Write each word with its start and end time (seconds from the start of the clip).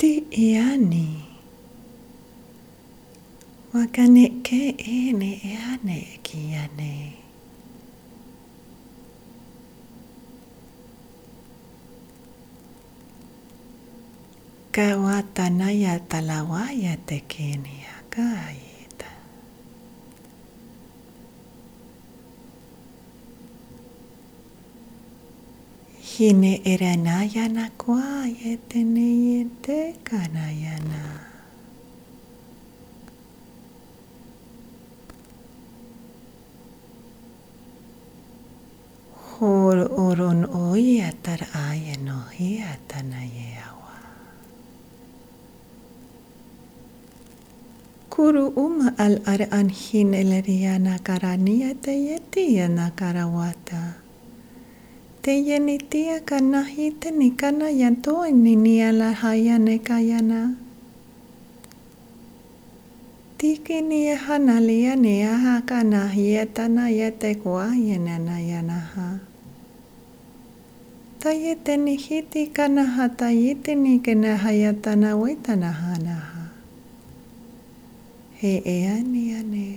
Τι 0.00 0.22
Ιάννη. 0.28 1.24
Μα 3.72 3.86
κάνει 3.86 4.28
και 4.28 4.74
είναι 4.90 5.24
Ιάννη 5.24 6.18
και 6.20 6.36
Ιάννη. 6.36 7.14
Kawatanaya 14.70 15.98
talawaya 16.10 16.94
tekenia 17.08 17.94
kai. 18.14 18.69
Hine 26.20 26.60
eranayana 26.68 27.72
kuayeteneyete 27.80 30.04
kanayana. 30.04 31.24
Hor 39.16 39.80
oron 39.96 40.44
oi 40.44 41.00
atar 41.00 41.40
ayenohi. 41.56 42.60
Kuru 48.12 48.52
um 48.60 48.92
al 49.00 49.24
aran 49.24 49.72
hine 49.72 50.20
leriana 50.20 51.00
karaniyete 51.00 51.96
yeti 51.96 52.60
yana 52.60 52.92
karawata. 52.92 53.99
Teyenitia 55.22 56.20
kanahite 56.24 57.10
nikana 57.12 57.68
yanto 57.70 58.24
niniala 58.30 59.12
hayane 59.12 59.76
kayana. 59.78 60.56
Tiki 63.38 63.80
ni 63.84 64.06
e 64.08 64.14
hanalia 64.16 64.96
ni 64.96 65.22
aha 65.22 65.60
kanahietana 65.60 66.88
yete 66.88 67.34
kuayenana 67.34 68.40
yanaha. 68.40 69.18
Tayete 71.20 71.76
ni 71.76 71.96
hiti 71.96 72.46
kanaha 72.46 73.08
tayete 73.08 73.74
ni 73.74 73.98
kenahayatana 74.00 75.16
wetanahanaha. 75.16 76.48
He 78.40 78.52
eani 78.64 79.24
ane. 79.36 79.68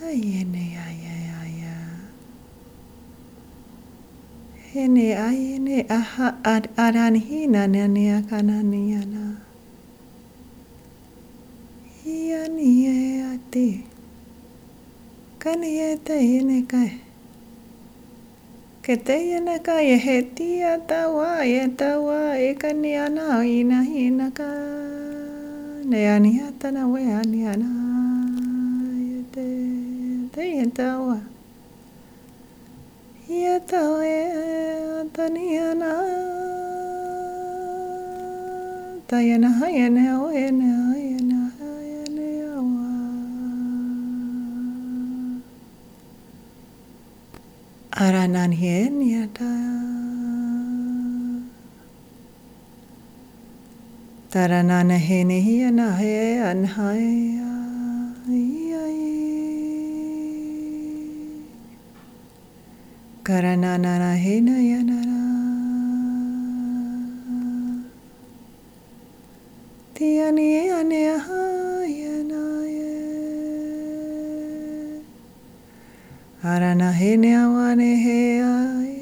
Hayene 0.00 0.64
ayane. 0.88 1.23
hene 4.74 5.14
aine 5.14 5.86
aha 5.86 6.34
ad 6.42 6.66
aranhina 6.74 7.62
nenia 7.70 8.18
kananiana. 8.26 9.38
Ia 12.02 12.48
nie 12.50 13.22
ati. 13.22 13.86
Kanie 15.38 15.94
teine 16.02 16.66
kai. 16.66 16.90
Ke 18.82 18.96
teine 18.98 19.62
kai 19.62 19.94
e 19.94 19.98
he 20.06 20.16
tia 20.34 20.74
tawa 20.90 21.46
e 21.46 21.70
tawa 21.70 22.34
e 22.34 22.50
kaniana 22.58 23.38
o 23.38 23.42
ina 23.46 23.78
hina 23.86 24.26
ka. 24.34 24.50
Ne 25.86 26.02
ania 26.16 26.50
tana 26.58 26.82
we 26.90 27.06
aniana. 27.20 27.70
E 28.98 29.22
te 29.30 29.46
teine 30.34 30.66
tawa. 30.74 31.22
Ia 33.30 33.60
tawa 33.70 34.02
e 34.02 34.53
தனியனா 35.14 35.92
தயன 39.06 39.46
என 39.74 39.98
என 40.36 40.62
என 41.08 41.32
அரணன் 47.96 48.56
என் 48.68 49.00
தரணன 54.34 54.96
ஹே 54.98 55.18
நெஹிய 55.22 55.64
நஹே 55.70 56.16
அன்ஹாயா 56.50 57.53
Karananarahenayanara 63.26 65.20
Tiyaniyanehayanaye 69.94 72.90
Aranaheneawaneheaye 76.52 78.92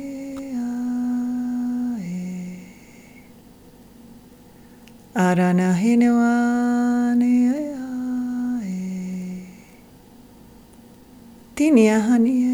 Aranahenewaneaye 7.52 7.76
Tiniahaniye 11.54 12.51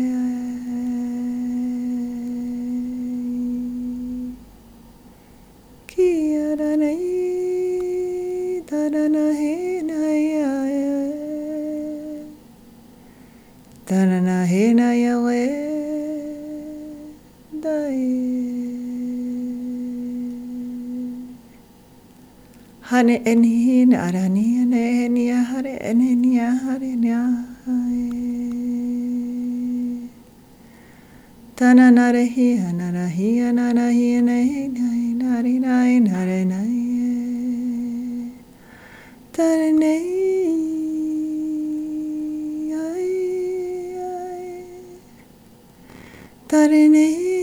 Tanana 13.88 14.44
hena 14.44 14.92
yawe 14.92 15.44
dai. 17.56 18.04
Hare 22.84 23.16
enhi 23.24 23.86
narani 23.88 24.44
ane 24.60 25.08
niya 25.08 25.40
hare 25.40 25.74
ene 25.80 26.10
niya 26.20 26.48
hare 26.64 26.92
niya 27.00 27.22
hai. 27.64 28.12
Tanana 31.56 32.12
rehi 32.12 32.60
anarahi 32.68 33.30
anarahi 33.48 34.06
ane 34.20 34.68
nai 34.76 35.16
nari 35.16 35.56
nai 35.64 35.96
nare 36.04 36.40
nai. 36.44 36.76
Tare 39.32 39.72
nei. 39.72 40.27
Tarene. 46.48 47.37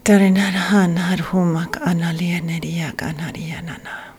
Tarinanahan 0.00 0.96
harhumak 0.96 1.76
analieneriak 1.84 3.04
anarianana. 3.04 4.16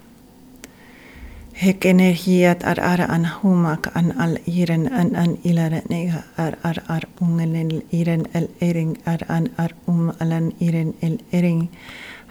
Hek 1.57 1.81
energiat 1.89 2.61
ar 2.61 2.77
ar 2.77 3.01
an 3.09 3.25
humak 3.25 3.89
an 3.97 4.13
al 4.13 4.37
iren 4.45 4.85
an 4.93 5.17
an 5.17 5.41
ilare 5.41 5.81
nega 5.89 6.21
ar 6.37 6.53
ar 6.61 6.77
ar 6.85 7.09
ungen 7.17 7.57
el 7.57 7.81
iren 7.89 8.29
el 8.37 8.45
ering 8.61 8.93
ar 9.09 9.25
an 9.25 9.49
ar 9.57 9.73
um 9.87 10.13
alan 10.21 10.53
iren 10.61 10.93
el 11.01 11.17
ering 11.33 11.69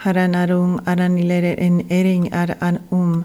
haran 0.03 0.33
arung 0.43 0.81
aran 0.91 1.21
ilere 1.23 1.53
en 1.67 1.85
ering 1.99 2.33
ar 2.33 2.57
an 2.61 2.77
um 2.91 3.25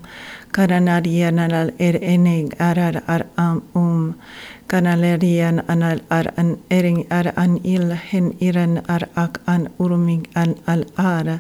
karanarian 0.56 1.40
al 1.40 1.72
er 1.88 1.96
eneg 2.14 2.56
ar 2.60 2.78
ar 2.88 2.98
ar 3.08 3.24
am 3.46 3.58
um 3.76 4.16
kanalerian 4.72 5.64
anal 5.72 6.02
ar 6.18 6.28
an 6.42 6.50
ering 6.78 7.02
ar 7.18 7.28
an 7.44 7.60
il 7.64 7.94
hen 8.08 8.28
iren 8.48 8.74
ar 8.96 9.04
ak 9.16 9.40
an 9.54 9.70
uruming 9.84 10.26
an 10.42 10.52
al 10.74 10.84
ara 10.98 11.38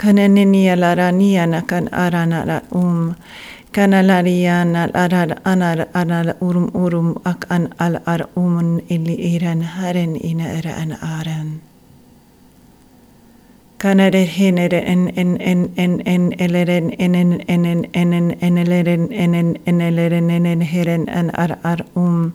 kaneneni 0.00 0.68
al 0.74 0.84
aranian 0.92 1.54
kan 1.70 1.88
aran 2.04 2.32
ar 2.32 2.50
um 2.82 3.14
kanalarian 3.76 4.74
al 4.82 4.92
arar 5.04 5.30
anar 5.52 5.80
anal 5.94 6.30
urum 6.42 6.68
urum 6.84 7.08
ak 7.32 7.46
an 7.54 7.70
al 7.86 8.02
ar 8.12 8.22
umun 8.34 8.82
ili 8.94 9.16
iran 9.34 9.62
haren 9.62 10.18
ina 10.30 10.46
era 10.58 10.74
an 10.82 10.92
aran 11.18 11.69
Kanader 13.80 14.28
hinner 14.28 14.74
en 14.74 15.08
en 15.16 15.40
en 15.40 15.70
en 15.76 16.02
en 16.04 16.32
eleren 16.36 16.92
en 17.00 17.14
en 17.14 17.40
en 17.48 17.64
en 17.64 17.88
en 17.94 18.12
en 18.12 18.36
en 18.40 18.58
eleren 18.58 19.08
en 19.10 19.34
en 19.34 19.56
en 19.64 19.80
eleren 19.80 20.28
en 20.28 20.44
en 20.44 20.60
heren 20.60 21.08
en 21.08 21.30
ar 21.32 21.56
ar 21.62 21.80
um 21.96 22.34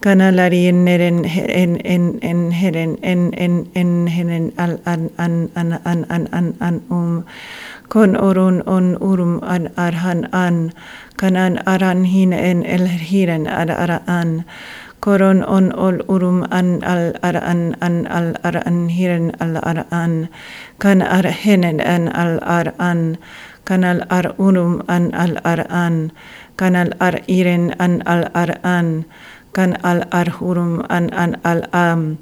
kanalarin 0.00 0.84
neren 0.84 1.24
en 1.62 1.72
en 1.94 2.04
en 2.22 2.52
heren 2.52 2.94
en 3.02 3.34
en 3.34 3.66
en 3.74 4.06
heren 4.06 4.52
al 4.56 4.78
an 4.84 5.10
an 5.18 5.50
an 5.54 5.72
an 5.82 6.04
an 6.14 6.28
an 6.30 6.54
an 6.60 6.76
um 6.90 7.24
kon 7.88 8.14
orun 8.14 8.62
on 8.62 8.94
urum 9.02 9.42
an 9.42 9.66
arhan 9.74 10.30
an 10.30 10.70
kanan 11.18 11.58
aran 11.66 12.04
hin 12.04 12.32
en 12.32 12.62
el 12.62 12.86
hiren 12.86 13.50
ar 13.50 13.70
ar 13.70 13.98
an 14.06 14.44
كورون 15.02 15.42
أون 15.42 15.72
أول 15.72 16.06
أروم 16.10 16.44
أن 16.44 16.78
ال 16.84 17.02
الأرأن 17.10 17.74
أن 17.82 18.06
الأرأن 18.06 18.88
هيرن 18.88 19.32
الأرأن 19.42 20.26
كان 20.80 21.02
أرهنن 21.02 21.80
أن 21.80 22.04
الأرأن 22.08 23.16
كان 23.66 23.84
الأرأنم 23.84 24.82
أن 24.90 25.04
الأرأن 25.26 25.94
كان 26.58 26.76
الأرئرن 26.76 27.62
أن 27.80 27.94
الأرأن 28.14 29.02
كان 29.54 29.72
الأرهورم 29.92 30.72
أن 30.90 31.04
أن 31.14 31.30
الأم 31.46 32.16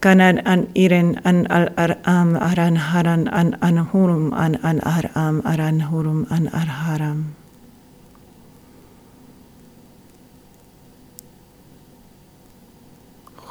كان 0.00 0.20
أن 0.20 0.60
إيرن 0.76 1.08
أن 1.26 1.38
الأرأم 1.48 2.28
أرن 2.36 2.76
هرن 2.76 3.28
أن 3.28 3.48
أن 3.64 3.76
هورم 3.92 4.34
أن 4.34 4.52
أن 4.64 4.76
أرأم 4.96 5.34
أرن 5.46 5.80
هورم 5.80 6.26
أن 6.32 6.44
أرهرم 6.60 7.18
أر 7.24 7.35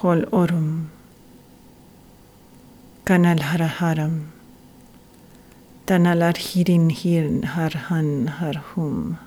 Hol 0.05 0.21
orum. 0.39 0.91
Kanal 3.05 3.39
haraharam. 3.39 4.27
Tanal 5.87 6.21
Arhirin 6.27 6.91
hirn 6.91 7.41
harhan 7.53 8.29
harhum. 8.37 9.17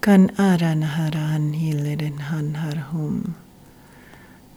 Kan 0.00 0.34
aran 0.46 0.82
haran 0.82 1.54
hilerin 1.60 2.18
han 2.30 2.50
harhum. 2.62 3.34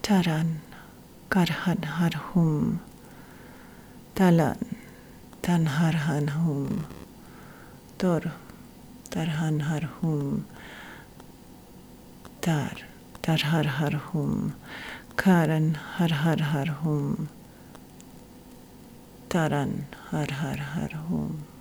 Taran 0.02 0.50
karhan 1.30 1.86
harhum. 2.00 2.80
Talan 4.16 4.58
tan 5.44 5.68
harhan 5.78 6.30
hum. 6.42 6.88
Tor 8.00 8.22
tarhan 9.12 9.62
harhum. 9.70 10.46
Tar 12.42 12.97
कर 13.28 13.42
हर 13.46 13.68
हर 13.68 13.96
हुम 13.96 14.50
करण 15.20 15.74
हर 15.96 16.14
हर 16.14 16.42
हर 16.42 16.70
हुम 16.70 17.28
करण 19.32 19.72
हर 20.12 20.34
हर 20.34 20.60
हर 20.60 20.96
हुम। 20.96 21.57